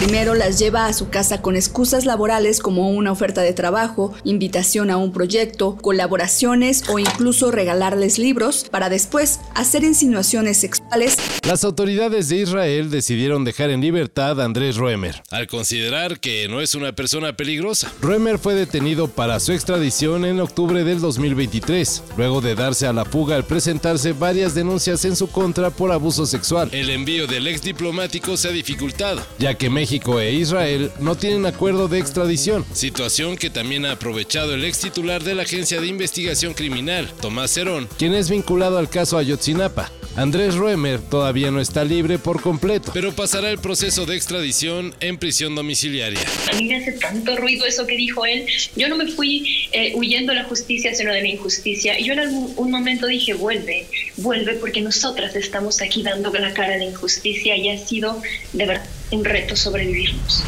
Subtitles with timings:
[0.00, 4.88] Primero las lleva a su casa con excusas laborales como una oferta de trabajo, invitación
[4.88, 11.18] a un proyecto, colaboraciones o incluso regalarles libros para después hacer insinuaciones sexuales.
[11.46, 16.62] Las autoridades de Israel decidieron dejar en libertad a Andrés Roemer, al considerar que no
[16.62, 17.92] es una persona peligrosa.
[18.00, 23.04] Roemer fue detenido para su extradición en octubre del 2023, luego de darse a la
[23.04, 26.70] fuga al presentarse varias denuncias en su contra por abuso sexual.
[26.72, 31.16] El envío del ex diplomático se ha dificultado, ya que México México e Israel no
[31.16, 35.80] tienen acuerdo de extradición, situación que también ha aprovechado el ex titular de la Agencia
[35.80, 39.90] de Investigación Criminal, Tomás Cerón, quien es vinculado al caso Ayotzinapa.
[40.16, 45.18] Andrés Roemer todavía no está libre por completo, pero pasará el proceso de extradición en
[45.18, 46.20] prisión domiciliaria.
[46.52, 48.44] A mí me hace tanto ruido eso que dijo él.
[48.76, 51.98] Yo no me fui eh, huyendo de la justicia, sino de la injusticia.
[51.98, 53.86] Y yo en algún un momento dije, vuelve,
[54.20, 58.20] vuelve, porque nosotras estamos aquí dando la cara de injusticia y ha sido
[58.52, 60.44] de verdad un reto sobrevivirnos.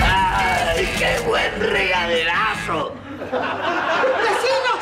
[0.00, 2.94] ¡Ay, qué buen regaderazo!
[3.18, 4.80] ¡Vecinos!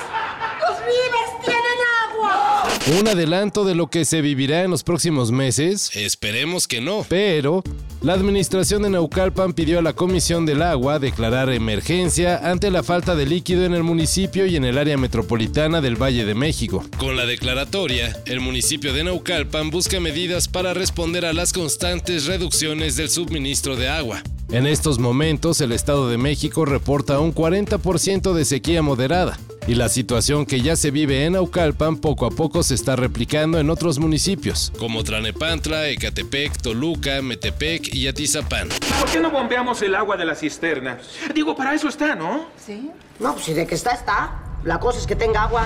[0.61, 1.79] ¡Los vives tienen
[2.09, 2.69] agua!
[2.99, 7.63] Un adelanto de lo que se vivirá en los próximos meses, esperemos que no, pero
[8.03, 13.15] la administración de Naucalpan pidió a la Comisión del Agua declarar emergencia ante la falta
[13.15, 16.85] de líquido en el municipio y en el área metropolitana del Valle de México.
[16.99, 22.97] Con la declaratoria, el municipio de Naucalpan busca medidas para responder a las constantes reducciones
[22.97, 24.21] del suministro de agua.
[24.51, 29.39] En estos momentos, el Estado de México reporta un 40% de sequía moderada,
[29.71, 33.61] y la situación que ya se vive en Naucalpan poco a poco se está replicando
[33.61, 38.69] en otros municipios, como Tranepantla, Ecatepec, Toluca, Metepec y Atizapán.
[38.99, 40.99] ¿Por qué no bombeamos el agua de la cisterna?
[41.37, 42.47] Digo, para eso está, ¿no?
[42.57, 42.91] ¿Sí?
[43.21, 44.43] No, pues si de que está, está.
[44.65, 45.65] La cosa es que tenga agua.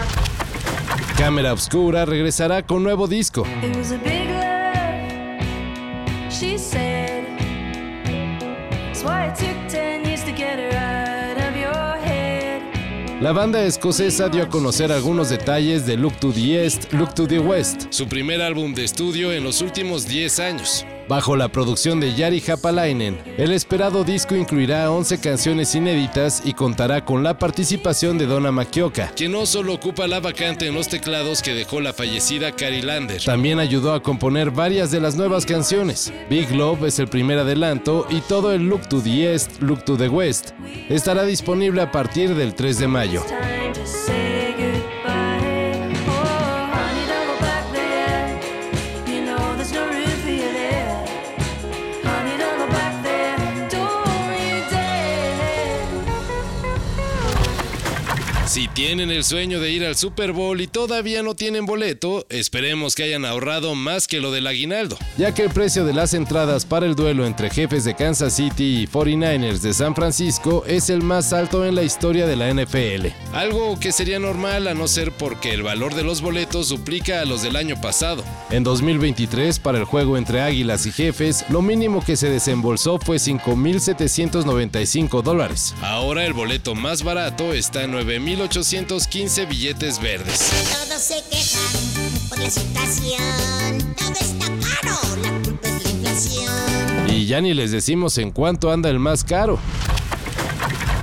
[1.16, 3.46] Cámara Obscura regresará con nuevo disco.
[9.44, 9.93] It
[13.24, 17.26] La banda escocesa dio a conocer algunos detalles de Look to the East, Look to
[17.26, 20.84] the West, su primer álbum de estudio en los últimos 10 años.
[21.08, 27.04] Bajo la producción de Yari Hapalainen, el esperado disco incluirá 11 canciones inéditas y contará
[27.04, 31.42] con la participación de Donna Makioka, quien no solo ocupa la vacante en los teclados
[31.42, 36.12] que dejó la fallecida Carrie Lander, también ayudó a componer varias de las nuevas canciones.
[36.30, 39.96] Big Love es el primer adelanto y todo el Look to the East, Look to
[39.96, 40.52] the West
[40.88, 43.22] estará disponible a partir del 3 de mayo.
[58.54, 62.94] Si tienen el sueño de ir al Super Bowl y todavía no tienen boleto, esperemos
[62.94, 66.64] que hayan ahorrado más que lo del aguinaldo, ya que el precio de las entradas
[66.64, 71.02] para el duelo entre jefes de Kansas City y 49ers de San Francisco es el
[71.02, 73.08] más alto en la historia de la NFL.
[73.32, 77.24] Algo que sería normal a no ser porque el valor de los boletos duplica a
[77.24, 78.22] los del año pasado.
[78.50, 83.16] En 2023, para el juego entre Águilas y Jefes, lo mínimo que se desembolsó fue
[83.16, 85.74] 5.795 dólares.
[85.82, 87.90] Ahora el boleto más barato está en
[88.48, 90.50] 9.815 billetes verdes.
[90.70, 93.94] Todos se quejan por la situación.
[93.96, 97.10] Todo está caro, la culpa es la inflación.
[97.10, 99.58] Y ya ni les decimos en cuánto anda el más caro.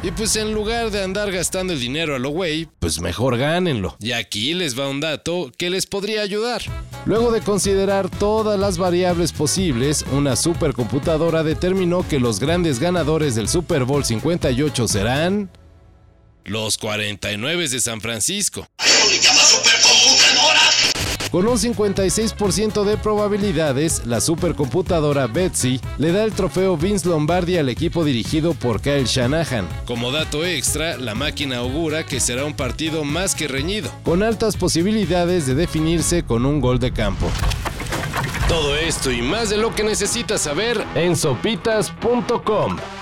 [0.03, 3.95] Y pues en lugar de andar gastando el dinero a lo güey, pues mejor gánenlo.
[3.99, 6.61] Y aquí les va un dato que les podría ayudar.
[7.05, 13.47] Luego de considerar todas las variables posibles, una supercomputadora determinó que los grandes ganadores del
[13.47, 15.49] Super Bowl 58 serán...
[16.45, 18.67] Los 49 de San Francisco.
[21.31, 27.69] Con un 56% de probabilidades, la supercomputadora Betsy le da el trofeo Vince Lombardi al
[27.69, 29.65] equipo dirigido por Kyle Shanahan.
[29.85, 34.57] Como dato extra, la máquina augura que será un partido más que reñido, con altas
[34.57, 37.31] posibilidades de definirse con un gol de campo.
[38.49, 42.77] Todo esto y más de lo que necesitas saber en sopitas.com.